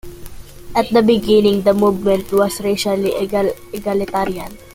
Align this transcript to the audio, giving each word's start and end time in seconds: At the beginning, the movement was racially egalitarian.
At 0.75 0.89
the 0.89 1.03
beginning, 1.03 1.61
the 1.61 1.75
movement 1.75 2.31
was 2.31 2.59
racially 2.61 3.13
egalitarian. 3.13 4.57